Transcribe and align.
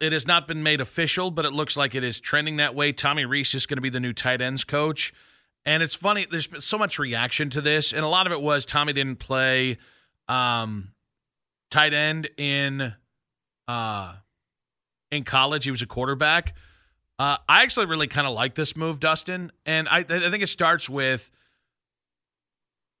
it 0.00 0.12
has 0.12 0.26
not 0.26 0.46
been 0.46 0.62
made 0.62 0.80
official, 0.80 1.30
but 1.30 1.44
it 1.44 1.52
looks 1.52 1.76
like 1.76 1.94
it 1.94 2.04
is 2.04 2.20
trending 2.20 2.56
that 2.56 2.74
way. 2.74 2.92
Tommy 2.92 3.24
Rees 3.24 3.54
is 3.54 3.66
going 3.66 3.76
to 3.76 3.82
be 3.82 3.90
the 3.90 4.00
new 4.00 4.12
tight 4.12 4.40
ends 4.40 4.64
coach. 4.64 5.12
And 5.64 5.82
it's 5.82 5.94
funny, 5.94 6.26
there's 6.30 6.46
been 6.46 6.60
so 6.60 6.78
much 6.78 6.98
reaction 6.98 7.50
to 7.50 7.60
this, 7.60 7.92
and 7.92 8.02
a 8.02 8.08
lot 8.08 8.26
of 8.26 8.32
it 8.32 8.40
was 8.40 8.64
Tommy 8.64 8.92
didn't 8.92 9.16
play 9.16 9.76
um, 10.28 10.92
tight 11.70 11.92
end 11.92 12.30
in 12.36 12.94
uh, 13.66 14.14
in 15.10 15.24
college. 15.24 15.64
He 15.64 15.70
was 15.70 15.82
a 15.82 15.86
quarterback. 15.86 16.54
Uh, 17.18 17.36
I 17.48 17.64
actually 17.64 17.86
really 17.86 18.06
kind 18.06 18.26
of 18.26 18.32
like 18.32 18.54
this 18.54 18.76
move, 18.76 19.00
Dustin, 19.00 19.50
and 19.66 19.88
I, 19.88 19.98
I 19.98 20.02
think 20.30 20.42
it 20.42 20.48
starts 20.48 20.88
with 20.88 21.30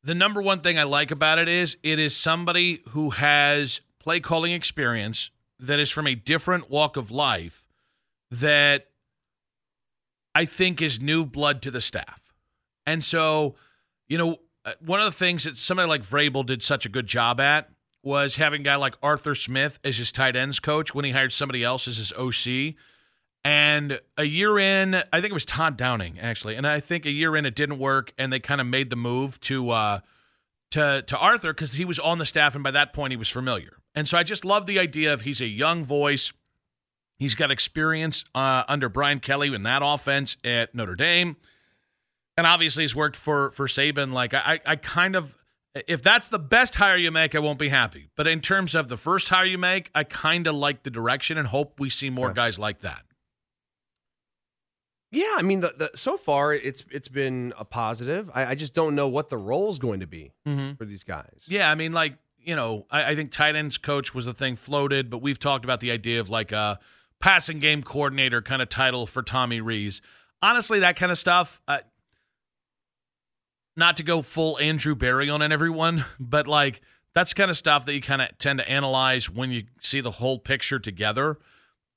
the 0.02 0.14
number 0.14 0.42
one 0.42 0.60
thing 0.60 0.78
I 0.78 0.82
like 0.82 1.10
about 1.10 1.38
it 1.38 1.48
is 1.48 1.76
it 1.82 1.98
is 1.98 2.16
somebody 2.16 2.82
who 2.90 3.10
has 3.10 3.80
play 3.98 4.20
calling 4.20 4.52
experience 4.52 5.30
that 5.58 5.78
is 5.78 5.90
from 5.90 6.06
a 6.06 6.14
different 6.14 6.70
walk 6.70 6.96
of 6.96 7.10
life 7.10 7.64
that 8.30 8.88
I 10.34 10.44
think 10.44 10.80
is 10.80 11.00
new 11.00 11.24
blood 11.24 11.62
to 11.62 11.70
the 11.70 11.80
staff. 11.80 12.32
And 12.86 13.02
so, 13.02 13.56
you 14.08 14.18
know, 14.18 14.36
uh, 14.64 14.72
one 14.80 15.00
of 15.00 15.06
the 15.06 15.12
things 15.12 15.44
that 15.44 15.56
somebody 15.56 15.88
like 15.88 16.02
Vrabel 16.02 16.44
did 16.44 16.62
such 16.62 16.86
a 16.86 16.88
good 16.88 17.06
job 17.06 17.40
at 17.40 17.70
was 18.02 18.36
having 18.36 18.60
a 18.60 18.64
guy 18.64 18.76
like 18.76 18.94
Arthur 19.02 19.34
Smith 19.34 19.78
as 19.82 19.98
his 19.98 20.12
tight 20.12 20.36
ends 20.36 20.60
coach 20.60 20.94
when 20.94 21.04
he 21.04 21.10
hired 21.10 21.32
somebody 21.32 21.64
else 21.64 21.88
as 21.88 21.96
his 21.96 22.12
OC. 22.12 22.74
And 23.44 24.00
a 24.16 24.24
year 24.24 24.58
in, 24.58 24.94
I 24.94 25.20
think 25.20 25.30
it 25.30 25.32
was 25.32 25.44
Todd 25.44 25.76
Downing 25.76 26.18
actually, 26.20 26.54
and 26.54 26.66
I 26.66 26.80
think 26.80 27.06
a 27.06 27.10
year 27.10 27.36
in 27.36 27.46
it 27.46 27.54
didn't 27.54 27.78
work, 27.78 28.12
and 28.18 28.32
they 28.32 28.40
kind 28.40 28.60
of 28.60 28.66
made 28.66 28.90
the 28.90 28.96
move 28.96 29.40
to 29.40 29.70
uh, 29.70 30.00
to 30.72 31.02
to 31.06 31.18
Arthur 31.18 31.52
because 31.52 31.74
he 31.74 31.84
was 31.84 31.98
on 31.98 32.18
the 32.18 32.26
staff, 32.26 32.54
and 32.54 32.64
by 32.64 32.70
that 32.72 32.92
point 32.92 33.12
he 33.12 33.16
was 33.16 33.28
familiar. 33.28 33.78
And 33.98 34.06
so 34.06 34.16
I 34.16 34.22
just 34.22 34.44
love 34.44 34.66
the 34.66 34.78
idea 34.78 35.12
of 35.12 35.22
he's 35.22 35.40
a 35.40 35.48
young 35.48 35.82
voice. 35.82 36.32
He's 37.18 37.34
got 37.34 37.50
experience 37.50 38.24
uh, 38.32 38.62
under 38.68 38.88
Brian 38.88 39.18
Kelly 39.18 39.52
in 39.52 39.64
that 39.64 39.82
offense 39.84 40.36
at 40.44 40.72
Notre 40.72 40.94
Dame, 40.94 41.34
and 42.36 42.46
obviously 42.46 42.84
he's 42.84 42.94
worked 42.94 43.16
for 43.16 43.50
for 43.50 43.66
Saban. 43.66 44.12
Like 44.12 44.34
I, 44.34 44.60
I 44.64 44.76
kind 44.76 45.16
of, 45.16 45.36
if 45.88 46.00
that's 46.00 46.28
the 46.28 46.38
best 46.38 46.76
hire 46.76 46.96
you 46.96 47.10
make, 47.10 47.34
I 47.34 47.40
won't 47.40 47.58
be 47.58 47.70
happy. 47.70 48.08
But 48.14 48.28
in 48.28 48.40
terms 48.40 48.76
of 48.76 48.86
the 48.86 48.96
first 48.96 49.30
hire 49.30 49.44
you 49.44 49.58
make, 49.58 49.90
I 49.96 50.04
kind 50.04 50.46
of 50.46 50.54
like 50.54 50.84
the 50.84 50.90
direction 50.90 51.36
and 51.36 51.48
hope 51.48 51.80
we 51.80 51.90
see 51.90 52.08
more 52.08 52.28
yeah. 52.28 52.34
guys 52.34 52.56
like 52.56 52.82
that. 52.82 53.02
Yeah, 55.10 55.34
I 55.38 55.42
mean, 55.42 55.58
the, 55.58 55.74
the, 55.76 55.90
so 55.96 56.16
far 56.16 56.52
it's 56.52 56.84
it's 56.92 57.08
been 57.08 57.52
a 57.58 57.64
positive. 57.64 58.30
I, 58.32 58.46
I 58.46 58.54
just 58.54 58.74
don't 58.74 58.94
know 58.94 59.08
what 59.08 59.28
the 59.28 59.38
role 59.38 59.70
is 59.70 59.78
going 59.78 59.98
to 59.98 60.06
be 60.06 60.30
mm-hmm. 60.46 60.74
for 60.74 60.84
these 60.84 61.02
guys. 61.02 61.46
Yeah, 61.48 61.68
I 61.68 61.74
mean, 61.74 61.90
like 61.90 62.14
you 62.48 62.56
know, 62.56 62.86
I, 62.90 63.10
I, 63.10 63.14
think 63.14 63.30
tight 63.30 63.54
ends 63.56 63.76
coach 63.76 64.14
was 64.14 64.24
the 64.24 64.32
thing 64.32 64.56
floated, 64.56 65.10
but 65.10 65.20
we've 65.20 65.38
talked 65.38 65.66
about 65.66 65.80
the 65.80 65.90
idea 65.90 66.18
of 66.18 66.30
like 66.30 66.50
a 66.50 66.78
passing 67.20 67.58
game 67.58 67.82
coordinator 67.82 68.40
kind 68.40 68.62
of 68.62 68.70
title 68.70 69.06
for 69.06 69.22
Tommy 69.22 69.60
Rees. 69.60 70.00
Honestly, 70.40 70.78
that 70.80 70.96
kind 70.96 71.12
of 71.12 71.18
stuff. 71.18 71.60
Uh, 71.68 71.80
not 73.76 73.98
to 73.98 74.02
go 74.02 74.22
full 74.22 74.58
Andrew 74.60 74.94
Berry 74.94 75.28
on 75.28 75.42
everyone, 75.42 76.06
but 76.18 76.48
like 76.48 76.80
that's 77.14 77.34
kind 77.34 77.50
of 77.50 77.56
stuff 77.58 77.84
that 77.84 77.92
you 77.92 78.00
kind 78.00 78.22
of 78.22 78.36
tend 78.38 78.60
to 78.60 78.68
analyze 78.68 79.28
when 79.28 79.50
you 79.50 79.64
see 79.82 80.00
the 80.00 80.12
whole 80.12 80.38
picture 80.38 80.78
together. 80.78 81.38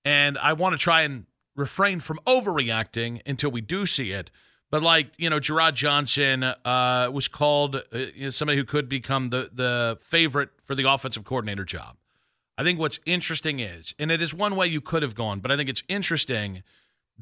And 0.03 0.38
I 0.38 0.52
want 0.52 0.73
to 0.73 0.77
try 0.77 1.03
and 1.03 1.27
refrain 1.55 2.02
from 2.02 2.19
overreacting 2.27 3.22
until 3.25 3.52
we 3.52 3.61
do 3.61 3.85
see 3.85 4.11
it. 4.11 4.29
But 4.72 4.81
like 4.81 5.11
you 5.17 5.30
know, 5.30 5.39
Jerrod 5.39 5.75
Johnson 5.75 6.44
uh, 6.44 7.09
was 7.14 7.27
called 7.27 7.75
uh, 7.75 7.97
you 8.16 8.25
know, 8.25 8.30
somebody 8.31 8.58
who 8.58 8.64
could 8.64 8.89
become 8.89 9.30
the 9.30 9.52
the 9.53 10.00
favorite 10.02 10.50
for 10.63 10.73
the 10.73 10.89
offensive 10.89 11.25
coordinator 11.25 11.66
job. 11.66 11.97
I 12.58 12.63
think 12.63 12.80
what's 12.80 13.00
interesting 13.05 13.59
is, 13.59 13.94
and 14.00 14.11
it 14.11 14.22
is 14.22 14.33
one 14.33 14.55
way 14.55 14.67
you 14.67 14.81
could 14.81 15.03
have 15.03 15.13
gone, 15.13 15.39
but 15.39 15.52
I 15.52 15.58
think 15.58 15.69
it's 15.69 15.83
interesting 15.88 16.63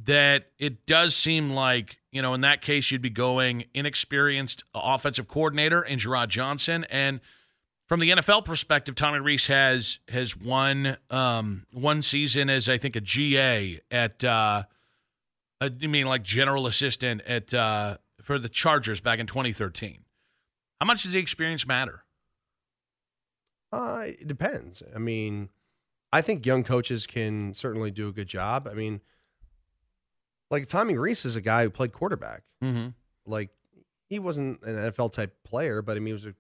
that 0.06 0.47
it 0.59 0.86
does 0.86 1.16
seem 1.16 1.50
like 1.50 1.97
you 2.11 2.22
know 2.22 2.36
in 2.36 2.41
that 2.41 2.61
case 2.61 2.91
you'd 2.91 3.02
be 3.02 3.09
going 3.09 3.66
inexperienced 3.73 4.63
offensive 4.75 5.28
coordinator 5.28 5.81
in 5.81 5.97
Jerrod 5.97 6.29
Johnson, 6.29 6.85
and 6.91 7.19
from 7.88 8.00
the 8.00 8.12
NFL 8.12 8.45
perspective, 8.45 8.94
Tommy 8.94 9.19
Rees 9.19 9.47
has 9.47 9.97
has 10.09 10.38
won 10.38 10.97
um, 11.09 11.66
one 11.74 12.03
season 12.03 12.47
as 12.47 12.69
I 12.69 12.78
think 12.78 12.95
a 12.95 13.01
GA 13.01 13.79
at. 13.90 14.24
Uh, 14.24 14.63
uh, 15.62 15.70
you 15.80 15.90
mean 15.90 16.08
like 16.08 16.24
general 16.24 16.68
assistant 16.68 17.22
at 17.22 17.53
uh, 17.53 17.97
for 18.22 18.40
the 18.40 18.50
Chargers 18.50 19.00
back 19.00 19.20
in 19.20 19.28
2013? 19.28 20.03
How 20.80 20.86
much 20.86 21.03
does 21.03 21.12
the 21.12 21.20
experience 21.20 21.68
matter? 21.68 22.03
Uh, 23.72 24.03
it 24.06 24.28
depends. 24.28 24.81
I 24.96 25.00
mean, 25.00 25.50
I 26.12 26.22
think 26.22 26.46
young 26.46 26.64
coaches 26.64 27.06
can 27.06 27.53
certainly 27.53 27.92
do 27.92 28.08
a 28.08 28.12
good 28.12 28.28
job. 28.28 28.68
I 28.68 28.74
mean, 28.74 29.02
like 30.50 30.68
Tommy 30.68 30.98
Rees 30.98 31.25
is 31.25 31.36
a 31.36 31.42
guy 31.42 31.64
who 31.64 31.69
played 31.69 31.92
quarterback. 31.92 32.44
Mm-hmm. 32.64 32.90
Like 33.25 33.52
he 34.08 34.18
wasn't 34.19 34.64
an 34.64 34.75
NFL 34.75 35.12
type 35.12 35.36
player, 35.44 35.81
but 35.81 35.98
I 35.98 36.00
mean, 36.00 36.08
he 36.08 36.14
was 36.14 36.25
a, 36.25 36.34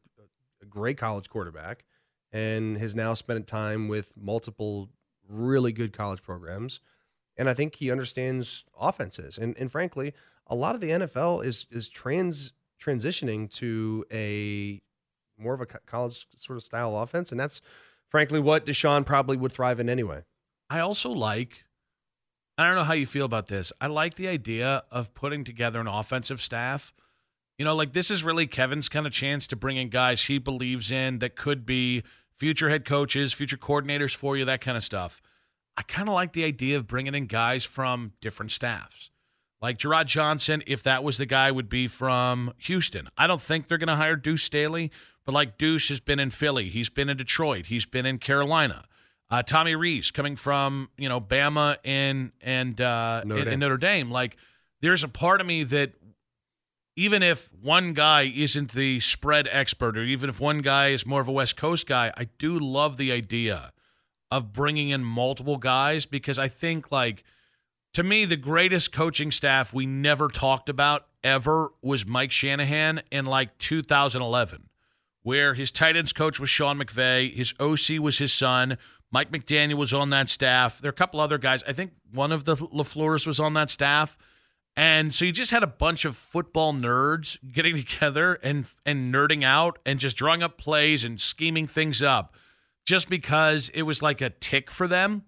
a 0.61 0.65
great 0.65 0.97
college 0.97 1.29
quarterback 1.29 1.85
and 2.31 2.77
has 2.77 2.95
now 2.95 3.13
spent 3.13 3.45
time 3.45 3.87
with 3.87 4.13
multiple 4.15 4.89
really 5.27 5.71
good 5.71 5.93
college 5.93 6.23
programs 6.23 6.79
and 7.39 7.49
I 7.49 7.53
think 7.53 7.75
he 7.75 7.89
understands 7.89 8.65
offenses. 8.79 9.37
And 9.37 9.57
and 9.57 9.71
frankly, 9.71 10.13
a 10.45 10.55
lot 10.55 10.75
of 10.75 10.81
the 10.81 10.89
NFL 10.89 11.43
is 11.43 11.65
is 11.71 11.87
trans 11.87 12.53
transitioning 12.79 13.49
to 13.55 14.05
a 14.11 14.81
more 15.37 15.53
of 15.53 15.61
a 15.61 15.65
college 15.65 16.27
sort 16.35 16.57
of 16.57 16.63
style 16.63 16.97
offense, 16.97 17.31
and 17.31 17.39
that's 17.39 17.61
frankly 18.09 18.39
what 18.39 18.65
Deshaun 18.65 19.05
probably 19.05 19.37
would 19.37 19.53
thrive 19.53 19.79
in 19.79 19.89
anyway. 19.89 20.23
I 20.69 20.81
also 20.81 21.09
like. 21.09 21.63
I 22.57 22.65
don't 22.67 22.75
know 22.75 22.83
how 22.83 22.93
you 22.93 23.05
feel 23.05 23.23
about 23.23 23.47
this. 23.47 23.71
I 23.79 23.87
like 23.87 24.15
the 24.15 24.27
idea 24.27 24.83
of 24.91 25.13
putting 25.13 25.45
together 25.45 25.79
an 25.79 25.87
offensive 25.87 26.41
staff. 26.41 26.91
You 27.57 27.63
know, 27.63 27.73
like 27.73 27.93
this 27.93 28.11
is 28.11 28.21
really 28.21 28.47
Kevin's 28.47 28.89
kind 28.89 29.07
of 29.07 29.13
chance 29.13 29.47
to 29.47 29.55
bring 29.55 29.77
in 29.77 29.87
guys 29.87 30.23
he 30.23 30.39
believes 30.39 30.91
in 30.91 31.19
that 31.19 31.37
could 31.37 31.65
be 31.65 32.03
future 32.35 32.67
head 32.67 32.83
coaches, 32.83 33.31
future 33.31 33.55
coordinators 33.55 34.13
for 34.13 34.35
you, 34.35 34.43
that 34.43 34.59
kind 34.59 34.75
of 34.75 34.83
stuff. 34.83 35.21
I 35.79 35.81
kind 35.83 36.09
of 36.09 36.13
like 36.13 36.33
the 36.33 36.43
idea 36.43 36.75
of 36.75 36.87
bringing 36.87 37.15
in 37.15 37.27
guys 37.27 37.63
from 37.63 38.11
different 38.19 38.51
staffs. 38.51 39.11
Like 39.61 39.77
Jerrod 39.77 40.07
Johnson, 40.07 40.61
if 40.67 40.83
that 40.83 41.05
was 41.05 41.17
the 41.17 41.25
guy, 41.25 41.51
would 41.51 41.69
be 41.69 41.87
from 41.87 42.53
Houston. 42.57 43.07
I 43.17 43.27
don't 43.27 43.41
think 43.41 43.67
they're 43.67 43.77
going 43.77 43.87
to 43.87 43.95
hire 43.95 44.17
Deuce 44.17 44.43
Staley, 44.43 44.91
but 45.25 45.31
like 45.33 45.57
Deuce 45.57 45.87
has 45.87 46.01
been 46.01 46.19
in 46.19 46.31
Philly, 46.31 46.67
he's 46.67 46.89
been 46.89 47.07
in 47.07 47.15
Detroit, 47.15 47.67
he's 47.67 47.85
been 47.85 48.05
in 48.05 48.17
Carolina. 48.17 48.83
Uh, 49.31 49.41
Tommy 49.41 49.73
Rees 49.73 50.11
coming 50.11 50.35
from 50.35 50.89
you 50.97 51.07
know 51.07 51.21
Bama 51.21 51.77
and 51.85 52.33
and 52.41 52.81
uh, 52.81 53.23
Notre, 53.23 53.45
Dame. 53.45 53.59
Notre 53.59 53.77
Dame. 53.77 54.11
Like 54.11 54.35
there's 54.81 55.05
a 55.05 55.07
part 55.07 55.39
of 55.39 55.47
me 55.47 55.63
that 55.63 55.93
even 56.97 57.23
if 57.23 57.49
one 57.53 57.93
guy 57.93 58.23
isn't 58.23 58.73
the 58.73 58.99
spread 58.99 59.47
expert, 59.49 59.97
or 59.97 60.03
even 60.03 60.29
if 60.29 60.41
one 60.41 60.59
guy 60.59 60.89
is 60.89 61.05
more 61.05 61.21
of 61.21 61.29
a 61.29 61.31
West 61.31 61.55
Coast 61.55 61.87
guy, 61.87 62.11
I 62.17 62.25
do 62.37 62.59
love 62.59 62.97
the 62.97 63.13
idea 63.13 63.71
of 64.31 64.53
bringing 64.53 64.89
in 64.89 65.03
multiple 65.03 65.57
guys 65.57 66.05
because 66.05 66.37
I 66.37 66.47
think 66.47 66.91
like 66.91 67.23
to 67.93 68.03
me 68.03 68.25
the 68.25 68.37
greatest 68.37 68.91
coaching 68.91 69.31
staff 69.31 69.73
we 69.73 69.85
never 69.85 70.27
talked 70.27 70.69
about 70.69 71.07
ever 71.23 71.69
was 71.81 72.05
Mike 72.05 72.31
Shanahan 72.31 73.01
in 73.11 73.25
like 73.25 73.57
2011 73.57 74.69
where 75.23 75.53
his 75.53 75.71
tight 75.71 75.95
ends 75.95 76.13
coach 76.13 76.39
was 76.39 76.49
Sean 76.49 76.79
McVay, 76.79 77.33
his 77.33 77.53
OC 77.59 78.01
was 78.01 78.19
his 78.19 78.33
son, 78.33 78.77
Mike 79.11 79.31
McDaniel 79.31 79.75
was 79.75 79.93
on 79.93 80.11
that 80.11 80.29
staff. 80.29 80.79
There 80.79 80.89
are 80.89 80.91
a 80.91 80.95
couple 80.95 81.19
other 81.19 81.37
guys. 81.37 81.63
I 81.67 81.73
think 81.73 81.93
one 82.13 82.31
of 82.31 82.45
the 82.45 82.55
LaFleurs 82.55 83.25
was 83.25 83.39
on 83.39 83.53
that 83.53 83.69
staff. 83.69 84.17
And 84.77 85.13
so 85.13 85.25
you 85.25 85.31
just 85.31 85.51
had 85.51 85.63
a 85.63 85.67
bunch 85.67 86.05
of 86.05 86.15
football 86.15 86.73
nerds 86.73 87.37
getting 87.51 87.75
together 87.83 88.35
and 88.43 88.69
and 88.85 89.13
nerding 89.13 89.43
out 89.43 89.79
and 89.85 89.99
just 89.99 90.15
drawing 90.15 90.43
up 90.43 90.57
plays 90.57 91.03
and 91.03 91.19
scheming 91.19 91.67
things 91.67 92.01
up 92.01 92.35
just 92.89 93.07
because 93.07 93.69
it 93.75 93.83
was 93.83 94.01
like 94.01 94.19
a 94.19 94.31
tick 94.31 94.71
for 94.71 94.87
them. 94.87 95.21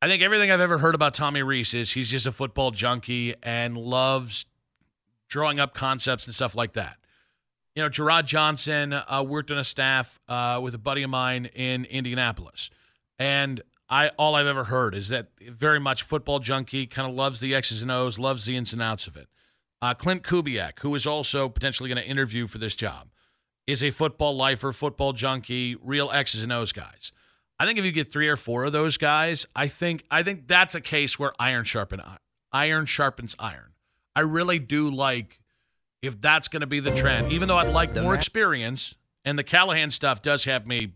I 0.00 0.08
think 0.08 0.22
everything 0.22 0.50
I've 0.50 0.62
ever 0.62 0.78
heard 0.78 0.94
about 0.94 1.12
Tommy 1.12 1.42
Rees 1.42 1.74
is 1.74 1.92
he's 1.92 2.10
just 2.10 2.26
a 2.26 2.32
football 2.32 2.70
junkie 2.70 3.34
and 3.42 3.76
loves 3.76 4.46
drawing 5.28 5.60
up 5.60 5.74
concepts 5.74 6.24
and 6.24 6.34
stuff 6.34 6.54
like 6.54 6.72
that. 6.72 6.96
You 7.74 7.82
know, 7.82 7.90
Jerrod 7.90 8.24
Johnson 8.24 8.94
uh, 8.94 9.22
worked 9.28 9.50
on 9.50 9.58
a 9.58 9.64
staff 9.64 10.18
uh, 10.26 10.58
with 10.62 10.74
a 10.74 10.78
buddy 10.78 11.02
of 11.02 11.10
mine 11.10 11.50
in 11.54 11.84
Indianapolis, 11.84 12.70
and 13.18 13.60
I 13.90 14.08
all 14.16 14.34
I've 14.34 14.46
ever 14.46 14.64
heard 14.64 14.94
is 14.94 15.10
that 15.10 15.26
very 15.38 15.78
much 15.78 16.02
football 16.02 16.38
junkie, 16.38 16.86
kind 16.86 17.06
of 17.06 17.14
loves 17.14 17.40
the 17.40 17.54
X's 17.54 17.82
and 17.82 17.90
O's, 17.90 18.18
loves 18.18 18.46
the 18.46 18.56
ins 18.56 18.72
and 18.72 18.80
outs 18.80 19.06
of 19.06 19.18
it. 19.18 19.28
Uh, 19.82 19.92
Klint 19.92 20.22
Kubiak, 20.22 20.78
who 20.78 20.94
is 20.94 21.06
also 21.06 21.50
potentially 21.50 21.90
going 21.90 22.02
to 22.02 22.08
interview 22.08 22.46
for 22.46 22.56
this 22.56 22.74
job, 22.74 23.10
is 23.68 23.82
a 23.82 23.90
football 23.90 24.34
lifer, 24.34 24.72
football 24.72 25.12
junkie, 25.12 25.76
real 25.82 26.10
X's 26.10 26.42
and 26.42 26.50
O's 26.50 26.72
guys. 26.72 27.12
I 27.60 27.66
think 27.66 27.78
if 27.78 27.84
you 27.84 27.92
get 27.92 28.10
three 28.10 28.28
or 28.28 28.36
four 28.36 28.64
of 28.64 28.72
those 28.72 28.96
guys, 28.96 29.46
I 29.54 29.68
think 29.68 30.04
I 30.10 30.22
think 30.22 30.48
that's 30.48 30.74
a 30.74 30.80
case 30.80 31.18
where 31.18 31.32
iron 31.38 31.64
sharpen 31.64 32.00
iron 32.50 32.86
sharpens 32.86 33.36
iron. 33.38 33.74
I 34.16 34.20
really 34.20 34.58
do 34.58 34.90
like 34.90 35.38
if 36.00 36.18
that's 36.18 36.48
going 36.48 36.62
to 36.62 36.66
be 36.66 36.80
the 36.80 36.94
trend. 36.94 37.30
Even 37.30 37.46
though 37.46 37.58
I'd 37.58 37.72
like 37.72 37.94
more 37.94 38.14
experience, 38.14 38.94
and 39.24 39.38
the 39.38 39.44
Callahan 39.44 39.90
stuff 39.90 40.22
does 40.22 40.44
have 40.44 40.66
me 40.66 40.94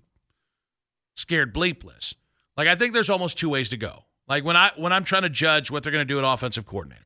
scared 1.15 1.53
bleepless. 1.53 2.15
Like 2.57 2.69
I 2.69 2.75
think 2.75 2.95
there's 2.95 3.11
almost 3.11 3.37
two 3.39 3.51
ways 3.51 3.69
to 3.69 3.77
go. 3.77 4.05
Like 4.29 4.45
when 4.45 4.57
I 4.57 4.71
when 4.77 4.95
I'm 4.95 5.05
trying 5.05 5.23
to 5.23 5.31
judge 5.31 5.71
what 5.71 5.83
they're 5.83 5.93
going 5.93 6.07
to 6.07 6.15
do 6.15 6.19
at 6.19 6.25
offensive 6.25 6.65
coordinator, 6.65 7.05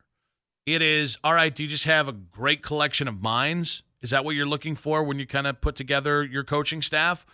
it 0.65 0.81
is 0.81 1.19
all 1.25 1.35
right. 1.35 1.53
Do 1.53 1.65
you 1.65 1.69
just 1.69 1.87
have 1.87 2.07
a 2.07 2.13
great 2.13 2.63
collection 2.63 3.09
of 3.09 3.21
minds? 3.21 3.83
Is 4.03 4.11
that 4.11 4.25
what 4.25 4.35
you're 4.35 4.47
looking 4.47 4.75
for 4.75 5.03
when 5.03 5.19
you 5.19 5.27
kind 5.27 5.47
of 5.47 5.61
put 5.61 5.77
together 5.77 6.23
your 6.23 6.45
coaching 6.45 6.83
staff? 6.83 7.27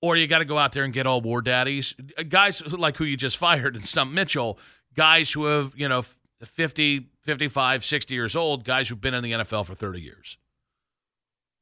Or 0.00 0.16
you 0.16 0.26
got 0.26 0.40
to 0.40 0.44
go 0.44 0.58
out 0.58 0.72
there 0.72 0.82
and 0.82 0.92
get 0.92 1.06
all 1.06 1.20
war 1.20 1.40
daddies, 1.40 1.94
guys 2.28 2.58
who, 2.58 2.76
like 2.76 2.96
who 2.96 3.04
you 3.04 3.16
just 3.16 3.36
fired 3.38 3.76
and 3.76 3.86
Stump 3.86 4.12
Mitchell, 4.12 4.58
guys 4.96 5.30
who 5.30 5.44
have, 5.44 5.74
you 5.76 5.88
know, 5.88 6.04
50, 6.44 7.08
55, 7.20 7.84
60 7.84 8.14
years 8.14 8.34
old, 8.34 8.64
guys 8.64 8.88
who've 8.88 9.00
been 9.00 9.14
in 9.14 9.22
the 9.22 9.32
NFL 9.32 9.64
for 9.64 9.76
30 9.76 10.00
years. 10.00 10.38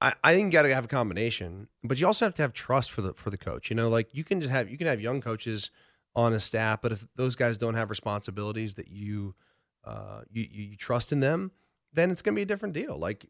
I, 0.01 0.15
I 0.25 0.33
think 0.33 0.47
you 0.47 0.53
got 0.53 0.63
to 0.63 0.75
have 0.75 0.87
a 0.87 0.89
combination, 0.89 1.69
but 1.85 2.01
you 2.01 2.07
also 2.07 2.25
have 2.25 2.35
to 2.35 2.43
have 2.43 2.55
trust 2.55 2.91
for 2.91 3.03
the 3.03 3.13
for 3.13 3.29
the 3.29 3.37
coach. 3.37 3.69
You 3.69 3.77
know, 3.77 3.91
like 3.91 4.09
you 4.13 4.25
can 4.25 4.41
just 4.41 4.51
have 4.51 4.71
you 4.71 4.79
can 4.79 4.87
have 4.87 5.01
young 5.01 5.21
coaches 5.21 5.71
on 6.17 6.33
a 6.33 6.41
staff, 6.41 6.81
but 6.81 6.93
if 6.93 7.07
those 7.17 7.37
guys 7.37 7.59
don't 7.59 7.75
have 7.75 7.91
responsibilities 7.91 8.75
that 8.75 8.89
you 8.89 9.35
uh, 9.85 10.23
you, 10.31 10.47
you 10.51 10.77
trust 10.77 11.13
in 11.13 11.21
them, 11.21 11.53
then 11.93 12.11
it's 12.11 12.23
going 12.23 12.35
to 12.35 12.37
be 12.37 12.43
a 12.43 12.47
different 12.47 12.75
deal. 12.75 12.99
Like, 12.99 13.27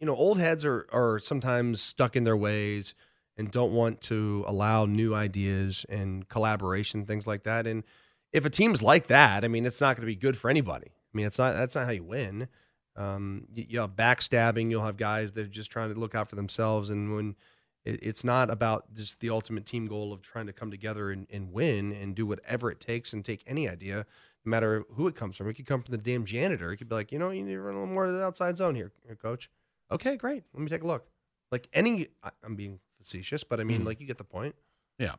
you 0.00 0.06
know, 0.06 0.14
old 0.14 0.38
heads 0.38 0.64
are 0.64 0.86
are 0.92 1.18
sometimes 1.18 1.80
stuck 1.80 2.16
in 2.16 2.24
their 2.24 2.36
ways 2.36 2.94
and 3.36 3.50
don't 3.50 3.72
want 3.72 4.00
to 4.02 4.44
allow 4.46 4.86
new 4.86 5.14
ideas 5.14 5.84
and 5.88 6.28
collaboration, 6.28 7.04
things 7.04 7.26
like 7.26 7.44
that. 7.44 7.66
And 7.66 7.84
if 8.32 8.44
a 8.44 8.50
team's 8.50 8.82
like 8.82 9.08
that, 9.08 9.44
I 9.44 9.48
mean, 9.48 9.66
it's 9.66 9.80
not 9.80 9.96
going 9.96 10.02
to 10.02 10.06
be 10.06 10.16
good 10.16 10.36
for 10.36 10.50
anybody. 10.50 10.88
I 10.88 11.16
mean, 11.16 11.26
it's 11.26 11.38
not 11.38 11.54
that's 11.54 11.74
not 11.74 11.84
how 11.84 11.92
you 11.92 12.04
win. 12.04 12.48
Um, 12.96 13.46
you, 13.52 13.64
you 13.68 13.80
have 13.80 13.90
backstabbing. 13.90 14.70
You'll 14.70 14.84
have 14.84 14.96
guys 14.96 15.32
that 15.32 15.44
are 15.46 15.50
just 15.50 15.70
trying 15.70 15.92
to 15.92 15.98
look 15.98 16.14
out 16.14 16.28
for 16.28 16.36
themselves, 16.36 16.90
and 16.90 17.14
when 17.14 17.36
it, 17.84 18.00
it's 18.02 18.24
not 18.24 18.50
about 18.50 18.92
just 18.94 19.20
the 19.20 19.30
ultimate 19.30 19.64
team 19.64 19.86
goal 19.86 20.12
of 20.12 20.22
trying 20.22 20.46
to 20.46 20.52
come 20.52 20.70
together 20.70 21.10
and, 21.10 21.26
and 21.30 21.52
win 21.52 21.92
and 21.92 22.14
do 22.14 22.26
whatever 22.26 22.70
it 22.70 22.80
takes 22.80 23.12
and 23.12 23.24
take 23.24 23.42
any 23.46 23.68
idea, 23.68 24.06
no 24.44 24.50
matter 24.50 24.84
who 24.94 25.06
it 25.06 25.14
comes 25.14 25.36
from. 25.36 25.48
It 25.48 25.54
could 25.54 25.66
come 25.66 25.82
from 25.82 25.92
the 25.92 26.02
damn 26.02 26.24
janitor. 26.24 26.72
It 26.72 26.76
could 26.78 26.88
be 26.88 26.94
like, 26.94 27.12
you 27.12 27.18
know, 27.18 27.30
you 27.30 27.42
need 27.44 27.52
to 27.52 27.60
run 27.60 27.74
a 27.74 27.80
little 27.80 27.94
more 27.94 28.06
of 28.06 28.14
the 28.14 28.24
outside 28.24 28.56
zone 28.56 28.74
here 28.74 28.92
coach. 29.22 29.50
Okay, 29.90 30.16
great. 30.16 30.44
Let 30.52 30.62
me 30.62 30.68
take 30.68 30.82
a 30.82 30.86
look. 30.86 31.06
Like 31.52 31.68
any, 31.72 32.08
I, 32.22 32.30
I'm 32.44 32.56
being 32.56 32.80
facetious, 32.98 33.44
but 33.44 33.60
I 33.60 33.64
mean, 33.64 33.82
mm. 33.82 33.86
like 33.86 34.00
you 34.00 34.06
get 34.06 34.18
the 34.18 34.24
point. 34.24 34.54
Yeah. 34.98 35.14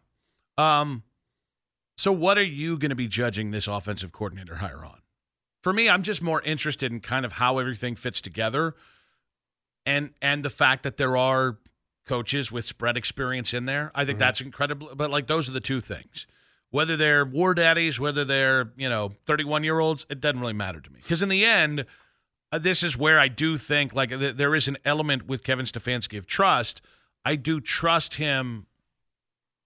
Um. 0.57 1.03
So, 1.95 2.11
what 2.11 2.37
are 2.37 2.43
you 2.43 2.77
going 2.77 2.89
to 2.89 2.95
be 2.95 3.07
judging 3.07 3.51
this 3.51 3.67
offensive 3.67 4.11
coordinator 4.11 4.55
hire 4.55 4.85
on? 4.85 5.01
For 5.63 5.73
me, 5.73 5.89
I'm 5.89 6.03
just 6.03 6.21
more 6.21 6.41
interested 6.43 6.91
in 6.91 6.99
kind 6.99 7.25
of 7.25 7.33
how 7.33 7.57
everything 7.57 7.95
fits 7.95 8.21
together 8.21 8.75
and 9.85 10.11
and 10.21 10.43
the 10.43 10.49
fact 10.49 10.83
that 10.83 10.97
there 10.97 11.17
are 11.17 11.57
coaches 12.05 12.51
with 12.51 12.65
spread 12.65 12.97
experience 12.97 13.53
in 13.53 13.65
there. 13.65 13.91
I 13.95 14.05
think 14.05 14.15
mm-hmm. 14.15 14.19
that's 14.19 14.41
incredible. 14.41 14.91
But 14.95 15.09
like 15.09 15.27
those 15.27 15.49
are 15.49 15.53
the 15.53 15.61
two 15.61 15.81
things. 15.81 16.27
Whether 16.69 16.97
they're 16.97 17.25
war 17.25 17.53
daddies, 17.53 17.99
whether 17.99 18.25
they're, 18.25 18.71
you 18.75 18.89
know, 18.89 19.13
31 19.25 19.63
year 19.63 19.79
olds, 19.79 20.05
it 20.09 20.19
doesn't 20.19 20.39
really 20.39 20.53
matter 20.53 20.81
to 20.81 20.91
me. 20.91 20.99
Because 21.01 21.23
in 21.23 21.29
the 21.29 21.45
end, 21.45 21.85
uh, 22.51 22.57
this 22.57 22.83
is 22.83 22.97
where 22.97 23.19
I 23.19 23.27
do 23.27 23.57
think 23.57 23.93
like 23.93 24.09
th- 24.09 24.35
there 24.35 24.55
is 24.55 24.67
an 24.67 24.77
element 24.85 25.27
with 25.27 25.43
Kevin 25.43 25.65
Stefanski 25.65 26.17
of 26.17 26.25
trust. 26.25 26.81
I 27.25 27.35
do 27.35 27.59
trust 27.59 28.15
him 28.15 28.67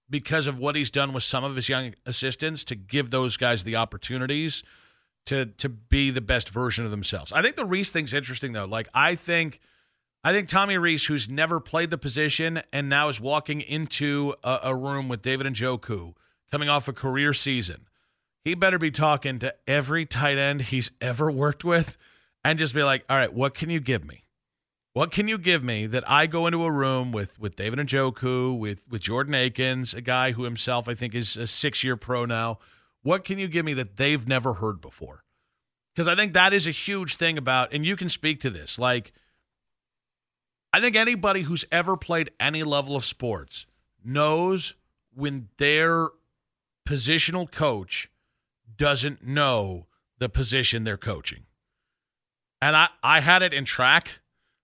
because 0.10 0.48
of 0.48 0.60
what 0.60 0.76
he's 0.76 0.92
done 0.92 1.14
with 1.14 1.24
some 1.24 1.44
of 1.44 1.56
his 1.56 1.70
young 1.70 1.94
assistants 2.06 2.64
to 2.66 2.76
give 2.76 3.12
those 3.12 3.38
guys 3.38 3.64
the 3.64 3.76
opportunities 3.76 4.64
to 5.26 5.46
to 5.46 5.70
be 5.70 6.10
the 6.10 6.22
best 6.22 6.50
version 6.50 6.84
of 6.86 6.92
themselves. 6.92 7.32
I 7.32 7.42
think 7.42 7.56
the 7.56 7.66
Rees 7.66 7.92
thing's 7.92 8.14
interesting 8.14 8.54
though. 8.54 8.66
Like 8.66 8.90
I 8.94 9.16
think 9.16 9.60
I 10.24 10.34
think 10.34 10.48
Tommy 10.48 10.78
Rees, 10.78 11.06
who's 11.06 11.30
never 11.30 11.60
played 11.60 11.90
the 11.90 11.98
position 11.98 12.62
and 12.72 12.90
now 12.90 13.10
is 13.10 13.20
walking 13.20 13.62
into 13.62 14.36
a, 14.44 14.60
a 14.64 14.76
room 14.76 15.08
with 15.08 15.22
David 15.22 15.48
Njoku, 15.48 16.14
coming 16.52 16.70
off 16.70 16.88
a 16.88 16.94
career 16.94 17.34
season, 17.34 17.88
he 18.44 18.54
better 18.54 18.78
be 18.78 18.92
talking 18.92 19.40
to 19.40 19.56
every 19.68 20.06
tight 20.06 20.38
end 20.38 20.64
he's 20.64 20.92
ever 21.00 21.32
worked 21.32 21.64
with 21.64 21.98
and 22.44 22.60
just 22.60 22.74
be 22.74 22.84
like, 22.84 23.04
all 23.10 23.18
right, 23.18 23.34
what 23.34 23.54
can 23.54 23.70
you 23.70 23.80
give 23.80 24.06
me? 24.06 24.24
What 24.94 25.12
can 25.12 25.28
you 25.28 25.38
give 25.38 25.64
me 25.64 25.88
that 25.88 26.04
I 26.10 26.28
go 26.28 26.48
into 26.48 26.66
a 26.66 26.72
room 26.72 27.12
with 27.12 27.40
with 27.40 27.56
David 27.56 27.80
and 27.80 27.88
Njoku, 27.88 28.58
with 28.58 28.82
with 28.90 29.02
Jordan 29.02 29.34
Akins, 29.34 29.94
a 29.94 30.02
guy 30.02 30.34
who 30.34 30.44
himself 30.44 30.90
I 30.90 30.96
think 30.96 31.16
is 31.16 31.38
a 31.38 31.48
six 31.48 31.84
year 31.84 31.96
pro 31.96 32.26
now, 32.26 32.60
what 33.02 33.24
can 33.24 33.40
you 33.40 33.48
give 33.48 33.66
me 33.66 33.74
that 33.76 33.96
they've 33.98 34.28
never 34.28 34.56
heard 34.56 34.82
before? 34.82 35.24
Because 35.94 36.08
I 36.08 36.16
think 36.16 36.34
that 36.34 36.54
is 36.54 36.68
a 36.68 36.72
huge 36.72 37.16
thing 37.16 37.38
about, 37.38 37.74
and 37.74 37.86
you 37.86 37.96
can 37.96 38.10
speak 38.10 38.42
to 38.42 38.50
this. 38.50 38.80
Like, 38.80 39.12
I 40.74 40.80
think 40.80 40.96
anybody 40.96 41.42
who's 41.42 41.66
ever 41.72 41.98
played 41.98 42.32
any 42.40 42.64
level 42.64 42.96
of 42.96 43.04
sports 43.06 43.66
knows 44.04 44.76
when 45.14 45.50
their 45.58 46.10
positional 46.88 47.50
coach 47.50 48.10
doesn't 48.78 49.26
know 49.26 49.88
the 50.18 50.30
position 50.30 50.84
they're 50.84 50.98
coaching. 50.98 51.44
And 52.62 52.76
I, 52.76 52.90
I 53.04 53.22
had 53.22 53.42
it 53.42 53.54
in 53.54 53.66
track. 53.66 54.20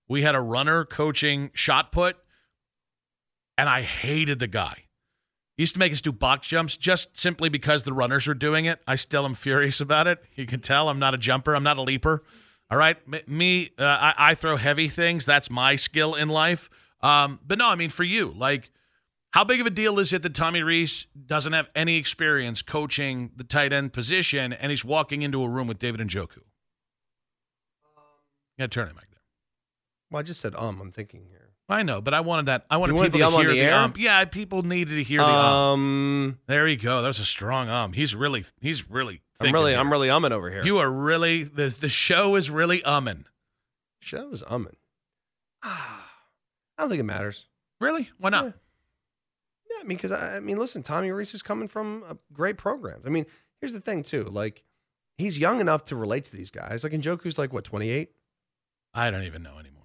We 0.07 0.21
had 0.21 0.35
a 0.35 0.41
runner 0.41 0.85
coaching 0.85 1.51
shot 1.53 1.91
put, 1.91 2.17
and 3.57 3.67
I 3.67 3.81
hated 3.81 4.39
the 4.39 4.47
guy. 4.47 4.83
He 5.57 5.63
used 5.63 5.73
to 5.73 5.79
make 5.79 5.91
us 5.91 6.01
do 6.01 6.11
box 6.11 6.47
jumps 6.47 6.77
just 6.77 7.17
simply 7.19 7.49
because 7.49 7.83
the 7.83 7.93
runners 7.93 8.27
were 8.27 8.35
doing 8.35 8.65
it. 8.65 8.79
I 8.87 8.95
still 8.95 9.25
am 9.25 9.33
furious 9.33 9.81
about 9.81 10.05
it. 10.05 10.23
You 10.35 10.45
can 10.45 10.59
tell 10.59 10.87
I'm 10.87 10.99
not 10.99 11.15
a 11.15 11.17
jumper. 11.17 11.55
I'm 11.55 11.63
not 11.63 11.77
a 11.77 11.81
leaper. 11.81 12.23
All 12.69 12.77
right, 12.77 12.97
me, 13.27 13.71
uh, 13.79 13.83
I, 13.83 14.13
I, 14.17 14.35
throw 14.35 14.57
heavy 14.57 14.89
things. 14.89 15.25
That's 15.25 15.49
my 15.49 15.77
skill 15.77 16.15
in 16.15 16.27
life. 16.27 16.69
Um, 17.01 17.39
but 17.47 17.57
no, 17.57 17.69
I 17.69 17.75
mean 17.75 17.89
for 17.89 18.03
you, 18.03 18.33
like, 18.35 18.71
how 19.31 19.45
big 19.45 19.61
of 19.61 19.67
a 19.67 19.69
deal 19.69 19.99
is 19.99 20.11
it 20.11 20.21
that 20.23 20.35
Tommy 20.35 20.61
Rees 20.61 21.07
doesn't 21.25 21.53
have 21.53 21.69
any 21.75 21.95
experience 21.95 22.61
coaching 22.61 23.31
the 23.37 23.45
tight 23.45 23.71
end 23.71 23.93
position, 23.93 24.51
and 24.51 24.69
he's 24.69 24.83
walking 24.83 25.21
into 25.21 25.43
a 25.43 25.49
room 25.49 25.67
with 25.67 25.79
David 25.79 26.01
Njoku? 28.57 28.61
Yeah, 28.61 28.67
turn 28.67 28.87
it 28.89 28.95
back 28.95 29.09
there. 29.11 29.21
Well, 30.11 30.19
I 30.19 30.23
just 30.23 30.41
said 30.41 30.55
um. 30.55 30.79
I'm 30.81 30.91
thinking 30.91 31.25
here. 31.29 31.49
I 31.69 31.83
know, 31.83 31.99
but 31.99 32.13
I 32.13 32.21
wanted 32.21 32.45
that. 32.45 32.65
I 32.69 32.77
wanted 32.77 32.93
people 32.93 33.19
to 33.19 33.37
hear 33.37 33.49
the, 33.49 33.59
the 33.59 33.75
um. 33.77 33.93
Yeah, 33.97 34.23
people 34.25 34.63
needed 34.63 34.95
to 34.95 35.03
hear 35.03 35.19
the 35.19 35.25
um. 35.25 35.45
um. 35.45 36.39
There 36.47 36.67
you 36.67 36.77
go. 36.77 37.01
That 37.01 37.09
was 37.09 37.19
a 37.19 37.25
strong 37.25 37.69
um. 37.69 37.93
He's 37.93 38.15
really, 38.15 38.45
he's 38.61 38.89
really. 38.89 39.21
I'm 39.39 39.53
really, 39.53 39.71
here. 39.71 39.79
I'm 39.79 39.91
really 39.91 40.07
umming 40.07 40.31
over 40.31 40.49
here. 40.49 40.63
You 40.63 40.77
are 40.77 40.89
really 40.89 41.43
the 41.43 41.75
the 41.79 41.89
show 41.89 42.35
is 42.35 42.49
really 42.49 42.79
umming. 42.81 43.25
Show 43.99 44.31
is 44.31 44.43
umming. 44.43 44.75
Ah, 45.63 46.11
I 46.77 46.83
don't 46.83 46.89
think 46.89 47.01
it 47.01 47.03
matters. 47.03 47.47
Really? 47.79 48.09
Why 48.17 48.29
not? 48.29 48.45
Yeah, 48.45 48.51
yeah 49.71 49.77
I 49.81 49.83
mean, 49.83 49.97
because 49.97 50.11
I, 50.11 50.37
I 50.37 50.39
mean, 50.39 50.57
listen, 50.57 50.83
Tommy 50.83 51.11
Rees 51.11 51.33
is 51.33 51.41
coming 51.41 51.67
from 51.67 52.03
a 52.09 52.17
great 52.33 52.57
program. 52.57 53.01
I 53.05 53.09
mean, 53.09 53.25
here's 53.59 53.73
the 53.73 53.79
thing 53.79 54.03
too. 54.03 54.23
Like, 54.23 54.63
he's 55.17 55.37
young 55.37 55.59
enough 55.59 55.85
to 55.85 55.95
relate 55.95 56.25
to 56.25 56.35
these 56.35 56.49
guys. 56.49 56.83
Like, 56.83 56.93
Njoku's 56.93 57.37
like 57.37 57.53
what, 57.53 57.63
28? 57.63 58.11
I 58.97 59.11
don't 59.11 59.23
even 59.23 59.43
know 59.43 59.57
anymore 59.59 59.77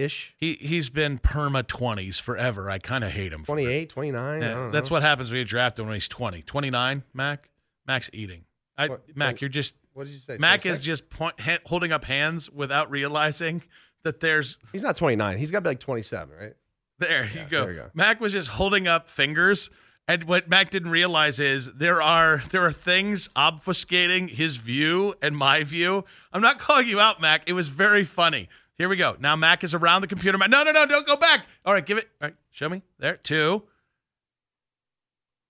ish. 0.00 0.34
He 0.36 0.54
he's 0.60 0.90
been 0.90 1.18
perma 1.18 1.62
20s 1.62 2.20
forever. 2.20 2.70
I 2.70 2.78
kind 2.78 3.04
of 3.04 3.12
hate 3.12 3.32
him. 3.32 3.44
28, 3.44 3.88
29. 3.88 4.42
Yeah, 4.42 4.70
that's 4.72 4.90
what 4.90 5.02
happens 5.02 5.30
when 5.30 5.38
you 5.38 5.44
draft 5.44 5.78
him 5.78 5.86
when 5.86 5.94
he's 5.94 6.08
20. 6.08 6.42
29, 6.42 7.02
Mac. 7.12 7.50
Mac's 7.86 8.10
eating. 8.12 8.44
I, 8.76 8.88
what, 8.88 9.02
Mac, 9.14 9.34
what, 9.34 9.42
you're 9.42 9.50
just 9.50 9.74
What 9.92 10.06
did 10.06 10.12
you 10.12 10.18
say? 10.18 10.38
Mac 10.38 10.62
26? 10.62 10.78
is 10.78 10.84
just 10.84 11.10
point, 11.10 11.38
ha, 11.40 11.58
holding 11.66 11.92
up 11.92 12.04
hands 12.04 12.50
without 12.50 12.90
realizing 12.90 13.62
that 14.02 14.20
there's 14.20 14.58
He's 14.72 14.82
not 14.82 14.96
29. 14.96 15.38
He's 15.38 15.50
got 15.50 15.58
to 15.58 15.62
be 15.62 15.70
like 15.70 15.80
27, 15.80 16.34
right? 16.36 16.54
There, 16.98 17.24
yeah, 17.24 17.42
you 17.42 17.48
go. 17.48 17.64
there 17.64 17.72
you 17.72 17.78
go. 17.78 17.90
Mac 17.94 18.20
was 18.20 18.32
just 18.32 18.48
holding 18.48 18.88
up 18.88 19.08
fingers 19.08 19.70
and 20.10 20.24
what 20.24 20.48
Mac 20.48 20.70
didn't 20.70 20.90
realize 20.90 21.38
is 21.38 21.72
there 21.74 22.02
are 22.02 22.42
there 22.50 22.64
are 22.64 22.72
things 22.72 23.28
obfuscating 23.36 24.28
his 24.28 24.56
view 24.56 25.14
and 25.22 25.36
my 25.36 25.62
view. 25.62 26.04
I'm 26.32 26.42
not 26.42 26.58
calling 26.58 26.88
you 26.88 26.98
out, 26.98 27.20
Mac. 27.20 27.48
It 27.48 27.52
was 27.52 27.68
very 27.68 28.02
funny. 28.02 28.48
Here 28.80 28.88
we 28.88 28.96
go. 28.96 29.14
Now 29.20 29.36
Mac 29.36 29.62
is 29.62 29.74
around 29.74 30.00
the 30.00 30.06
computer. 30.06 30.38
No, 30.38 30.46
no, 30.46 30.72
no, 30.72 30.86
don't 30.86 31.06
go 31.06 31.14
back. 31.14 31.44
All 31.66 31.74
right, 31.74 31.84
give 31.84 31.98
it. 31.98 32.08
All 32.18 32.28
right, 32.28 32.34
show 32.50 32.66
me. 32.66 32.80
There, 32.98 33.18
two. 33.18 33.64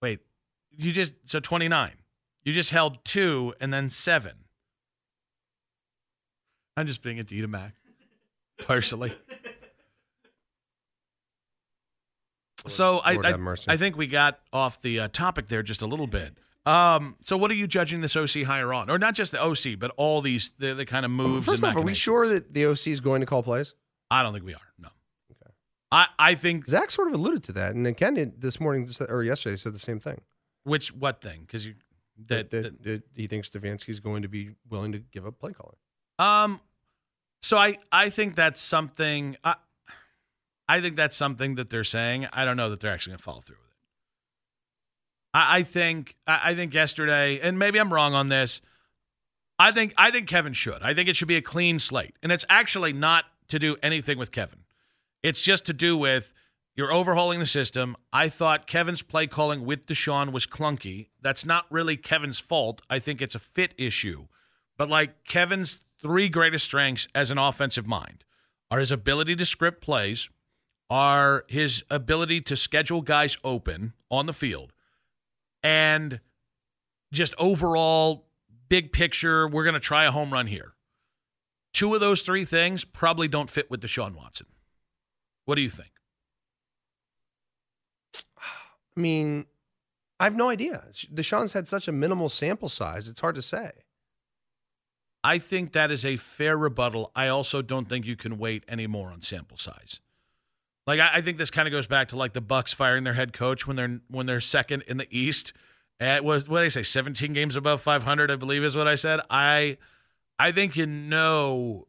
Wait, 0.02 0.18
you 0.76 0.90
just, 0.90 1.12
so 1.26 1.38
29. 1.38 1.92
You 2.42 2.52
just 2.52 2.70
held 2.70 3.04
two 3.04 3.54
and 3.60 3.72
then 3.72 3.88
seven. 3.88 4.32
I'm 6.76 6.88
just 6.88 7.04
being 7.04 7.20
a 7.20 7.22
D 7.22 7.40
to 7.40 7.46
Mac, 7.46 7.74
partially. 8.66 9.12
so 12.66 12.98
I, 12.98 13.12
I, 13.12 13.56
I, 13.68 13.76
think 13.76 13.96
we 13.96 14.08
got 14.08 14.40
off 14.52 14.82
the 14.82 14.98
uh, 14.98 15.08
topic 15.12 15.46
there 15.46 15.62
just 15.62 15.82
a 15.82 15.86
little 15.86 16.08
bit. 16.08 16.36
Um, 16.66 17.16
so 17.22 17.36
what 17.36 17.50
are 17.50 17.54
you 17.54 17.66
judging 17.66 18.00
this 18.00 18.16
OC 18.16 18.42
hire 18.44 18.72
on, 18.72 18.90
or 18.90 18.98
not 18.98 19.14
just 19.14 19.32
the 19.32 19.42
OC, 19.42 19.78
but 19.78 19.92
all 19.96 20.20
these 20.20 20.52
the, 20.58 20.74
the 20.74 20.84
kind 20.84 21.04
of 21.04 21.10
moves? 21.10 21.46
First 21.46 21.64
off, 21.64 21.76
are 21.76 21.80
we 21.80 21.94
sure 21.94 22.28
that 22.28 22.52
the 22.52 22.66
OC 22.66 22.88
is 22.88 23.00
going 23.00 23.20
to 23.20 23.26
call 23.26 23.42
plays? 23.42 23.74
I 24.10 24.22
don't 24.22 24.32
think 24.32 24.44
we 24.44 24.54
are. 24.54 24.60
No. 24.78 24.88
Okay. 25.32 25.50
I 25.90 26.06
I 26.18 26.34
think 26.34 26.68
Zach 26.68 26.90
sort 26.90 27.08
of 27.08 27.14
alluded 27.14 27.42
to 27.44 27.52
that, 27.52 27.74
and 27.74 27.86
then 27.86 27.94
Ken 27.94 28.34
this 28.36 28.60
morning 28.60 28.88
or 29.08 29.22
yesterday 29.22 29.56
said 29.56 29.72
the 29.72 29.78
same 29.78 30.00
thing. 30.00 30.20
Which 30.64 30.92
what 30.92 31.22
thing? 31.22 31.42
Because 31.42 31.66
you 31.66 31.74
that, 32.28 32.50
that, 32.50 32.62
that, 32.62 32.82
that 32.82 33.02
he 33.14 33.26
thinks 33.26 33.48
Stefanski's 33.48 34.00
going 34.00 34.22
to 34.22 34.28
be 34.28 34.50
willing 34.68 34.92
to 34.92 34.98
give 34.98 35.26
up 35.26 35.38
play 35.38 35.52
calling. 35.52 35.76
Um, 36.18 36.60
so 37.42 37.56
I 37.56 37.78
I 37.90 38.10
think 38.10 38.36
that's 38.36 38.60
something. 38.60 39.36
I, 39.42 39.56
I 40.68 40.80
think 40.80 40.96
that's 40.96 41.16
something 41.16 41.54
that 41.56 41.70
they're 41.70 41.84
saying. 41.84 42.28
I 42.32 42.44
don't 42.44 42.56
know 42.56 42.70
that 42.70 42.80
they're 42.80 42.92
actually 42.92 43.12
going 43.12 43.18
to 43.18 43.24
follow 43.24 43.40
through 43.40 43.56
with 43.62 43.69
I, 45.34 45.58
I 45.58 45.62
think 45.62 46.16
I, 46.26 46.40
I 46.44 46.54
think 46.54 46.74
yesterday, 46.74 47.40
and 47.40 47.58
maybe 47.58 47.78
I'm 47.78 47.92
wrong 47.92 48.14
on 48.14 48.28
this. 48.28 48.60
I 49.58 49.72
think 49.72 49.92
I 49.96 50.10
think 50.10 50.28
Kevin 50.28 50.52
should. 50.52 50.82
I 50.82 50.94
think 50.94 51.08
it 51.08 51.16
should 51.16 51.28
be 51.28 51.36
a 51.36 51.42
clean 51.42 51.78
slate, 51.78 52.16
and 52.22 52.32
it's 52.32 52.44
actually 52.48 52.92
not 52.92 53.24
to 53.48 53.58
do 53.58 53.76
anything 53.82 54.18
with 54.18 54.32
Kevin. 54.32 54.60
It's 55.22 55.42
just 55.42 55.66
to 55.66 55.72
do 55.72 55.96
with 55.98 56.32
you're 56.76 56.92
overhauling 56.92 57.40
the 57.40 57.46
system. 57.46 57.96
I 58.12 58.28
thought 58.28 58.66
Kevin's 58.66 59.02
play 59.02 59.26
calling 59.26 59.66
with 59.66 59.86
Deshaun 59.86 60.32
was 60.32 60.46
clunky. 60.46 61.08
That's 61.20 61.44
not 61.44 61.66
really 61.70 61.96
Kevin's 61.96 62.38
fault. 62.38 62.80
I 62.88 62.98
think 62.98 63.20
it's 63.20 63.34
a 63.34 63.40
fit 63.40 63.74
issue. 63.76 64.28
But 64.78 64.88
like 64.88 65.24
Kevin's 65.24 65.82
three 66.00 66.30
greatest 66.30 66.64
strengths 66.64 67.06
as 67.14 67.30
an 67.30 67.36
offensive 67.36 67.86
mind 67.86 68.24
are 68.70 68.78
his 68.78 68.92
ability 68.92 69.36
to 69.36 69.44
script 69.44 69.82
plays, 69.82 70.30
are 70.88 71.44
his 71.48 71.82
ability 71.90 72.40
to 72.40 72.56
schedule 72.56 73.02
guys 73.02 73.36
open 73.44 73.92
on 74.10 74.26
the 74.26 74.32
field, 74.32 74.72
and 75.62 76.20
just 77.12 77.34
overall 77.38 78.28
big 78.68 78.92
picture, 78.92 79.48
we're 79.48 79.64
going 79.64 79.74
to 79.74 79.80
try 79.80 80.04
a 80.04 80.10
home 80.10 80.32
run 80.32 80.46
here. 80.46 80.74
Two 81.72 81.94
of 81.94 82.00
those 82.00 82.22
three 82.22 82.44
things 82.44 82.84
probably 82.84 83.28
don't 83.28 83.50
fit 83.50 83.70
with 83.70 83.80
Deshaun 83.80 84.14
Watson. 84.14 84.46
What 85.44 85.54
do 85.54 85.62
you 85.62 85.70
think? 85.70 85.90
I 88.96 89.00
mean, 89.00 89.46
I 90.18 90.24
have 90.24 90.36
no 90.36 90.48
idea. 90.48 90.84
Deshaun's 91.12 91.52
had 91.52 91.68
such 91.68 91.88
a 91.88 91.92
minimal 91.92 92.28
sample 92.28 92.68
size; 92.68 93.08
it's 93.08 93.20
hard 93.20 93.36
to 93.36 93.42
say. 93.42 93.70
I 95.22 95.38
think 95.38 95.72
that 95.72 95.90
is 95.90 96.04
a 96.04 96.16
fair 96.16 96.56
rebuttal. 96.56 97.12
I 97.14 97.28
also 97.28 97.62
don't 97.62 97.88
think 97.88 98.06
you 98.06 98.16
can 98.16 98.38
wait 98.38 98.64
any 98.68 98.86
more 98.86 99.10
on 99.10 99.22
sample 99.22 99.56
size. 99.56 100.00
Like 100.90 100.98
I, 100.98 101.18
I 101.18 101.20
think 101.20 101.38
this 101.38 101.50
kind 101.50 101.68
of 101.68 101.72
goes 101.72 101.86
back 101.86 102.08
to 102.08 102.16
like 102.16 102.32
the 102.32 102.40
Bucks 102.40 102.72
firing 102.72 103.04
their 103.04 103.14
head 103.14 103.32
coach 103.32 103.64
when 103.64 103.76
they're 103.76 104.00
when 104.08 104.26
they're 104.26 104.40
second 104.40 104.82
in 104.88 104.96
the 104.96 105.06
East. 105.16 105.52
It 106.00 106.24
was 106.24 106.48
what 106.48 106.58
did 106.58 106.66
I 106.66 106.68
say? 106.70 106.82
17 106.82 107.32
games 107.32 107.54
above 107.54 107.80
500, 107.80 108.28
I 108.28 108.34
believe 108.34 108.64
is 108.64 108.76
what 108.76 108.88
I 108.88 108.96
said. 108.96 109.20
I 109.30 109.78
I 110.36 110.50
think 110.50 110.74
you 110.74 110.86
know 110.86 111.86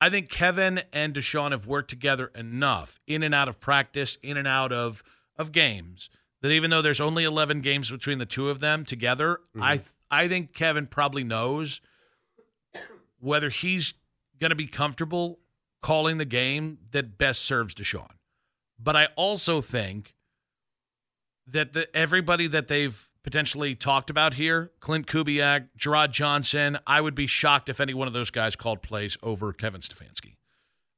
I 0.00 0.10
think 0.10 0.28
Kevin 0.28 0.82
and 0.92 1.12
Deshaun 1.12 1.50
have 1.50 1.66
worked 1.66 1.90
together 1.90 2.30
enough 2.36 3.00
in 3.08 3.24
and 3.24 3.34
out 3.34 3.48
of 3.48 3.58
practice, 3.58 4.16
in 4.22 4.36
and 4.36 4.46
out 4.46 4.70
of 4.70 5.02
of 5.36 5.50
games 5.50 6.08
that 6.40 6.52
even 6.52 6.70
though 6.70 6.82
there's 6.82 7.00
only 7.00 7.24
11 7.24 7.62
games 7.62 7.90
between 7.90 8.18
the 8.18 8.26
two 8.26 8.48
of 8.48 8.60
them 8.60 8.84
together, 8.84 9.40
mm-hmm. 9.56 9.62
I 9.64 9.80
I 10.08 10.28
think 10.28 10.54
Kevin 10.54 10.86
probably 10.86 11.24
knows 11.24 11.80
whether 13.18 13.48
he's 13.48 13.94
going 14.38 14.50
to 14.50 14.56
be 14.56 14.68
comfortable 14.68 15.40
calling 15.82 16.18
the 16.18 16.24
game 16.24 16.78
that 16.92 17.18
best 17.18 17.42
serves 17.42 17.74
Deshaun. 17.74 18.10
But 18.82 18.96
I 18.96 19.08
also 19.16 19.60
think 19.60 20.14
that 21.46 21.72
the, 21.72 21.94
everybody 21.94 22.46
that 22.46 22.68
they've 22.68 23.08
potentially 23.22 23.74
talked 23.74 24.08
about 24.08 24.34
here 24.34 24.70
Klint 24.80 25.06
Kubiak, 25.06 25.68
Jerrod 25.78 26.10
Johnson, 26.10 26.78
I 26.86 27.00
would 27.00 27.14
be 27.14 27.26
shocked 27.26 27.68
if 27.68 27.80
any 27.80 27.94
one 27.94 28.08
of 28.08 28.14
those 28.14 28.30
guys 28.30 28.56
called 28.56 28.82
plays 28.82 29.18
over 29.22 29.52
Kevin 29.52 29.80
Stefanski. 29.80 30.36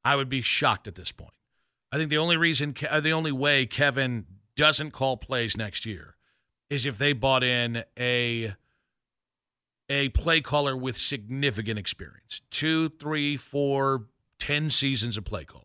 I 0.05 0.15
would 0.15 0.29
be 0.29 0.41
shocked 0.41 0.87
at 0.87 0.95
this 0.95 1.11
point. 1.11 1.33
I 1.91 1.97
think 1.97 2.09
the 2.09 2.17
only 2.17 2.37
reason, 2.37 2.75
uh, 2.89 2.99
the 2.99 3.11
only 3.11 3.31
way 3.31 3.65
Kevin 3.65 4.25
doesn't 4.55 4.91
call 4.91 5.17
plays 5.17 5.57
next 5.57 5.85
year 5.85 6.15
is 6.69 6.85
if 6.85 6.97
they 6.97 7.13
bought 7.13 7.43
in 7.43 7.83
a 7.99 8.55
a 9.89 10.09
play 10.09 10.39
caller 10.39 10.77
with 10.77 10.97
significant 10.97 11.77
experience 11.77 12.41
two, 12.49 12.89
three, 12.89 13.35
four, 13.35 14.05
ten 14.39 14.69
seasons 14.69 15.17
of 15.17 15.25
play 15.25 15.43
calling. 15.43 15.62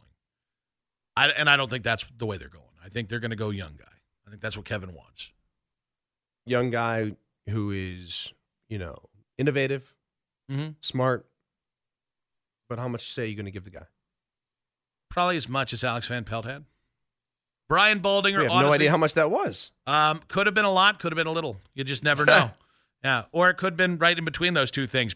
I, 1.19 1.29
and 1.31 1.51
I 1.51 1.57
don't 1.57 1.69
think 1.69 1.83
that's 1.83 2.07
the 2.17 2.27
way 2.27 2.37
they're 2.37 2.49
going. 2.49 2.65
I 2.85 2.89
think 2.89 3.09
they're 3.09 3.19
going 3.19 3.33
to 3.33 3.37
go 3.37 3.51
young 3.51 3.75
guy. 3.77 3.85
I 4.27 4.31
think 4.31 4.41
that's 4.41 4.57
what 4.57 4.67
Kevin 4.67 4.95
wants. 4.95 5.33
Young 6.47 6.71
guy 6.71 7.13
who 7.49 7.73
is, 7.73 8.33
you 8.69 8.79
know, 8.79 8.97
innovative, 9.37 9.95
mm-hmm. 10.51 10.73
smart. 10.81 11.27
But 12.69 12.79
how 12.79 12.87
much 12.87 13.13
say 13.13 13.25
are 13.25 13.27
you 13.27 13.35
going 13.35 13.47
to 13.47 13.51
give 13.51 13.65
the 13.65 13.71
guy? 13.71 13.87
Probably 15.11 15.37
as 15.37 15.49
much 15.49 15.73
as 15.73 15.83
Alex 15.83 16.07
Van 16.07 16.23
Pelt 16.23 16.45
had. 16.45 16.67
Brian 17.69 18.01
Baldinger. 18.01 18.39
We 18.39 18.45
have 18.45 18.53
honestly, 18.53 18.69
no 18.69 18.73
idea 18.73 18.91
how 18.91 18.97
much 18.97 19.15
that 19.15 19.31
was. 19.31 19.73
Um, 19.87 20.23
could 20.29 20.47
have 20.47 20.55
been 20.55 20.65
a 20.65 20.71
lot, 20.71 21.01
could 21.01 21.13
have 21.13 21.17
been 21.17 21.27
a 21.27 21.33
little. 21.33 21.57
You 21.75 21.83
just 21.83 22.05
never 22.05 22.25
know. 22.27 22.53
yeah, 23.03 23.25
or 23.33 23.51
it 23.51 23.57
could 23.57 23.73
have 23.73 23.77
been 23.77 23.99
right 23.99 24.17
in 24.17 24.25
between 24.25 24.55
those 24.55 24.71
two 24.71 24.87
things. 24.87 25.15